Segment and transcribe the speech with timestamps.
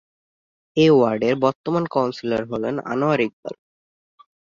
[0.77, 3.55] এ ওয়ার্ডের বর্তমান কাউন্সিলর হলেন আনোয়ার ইকবাল।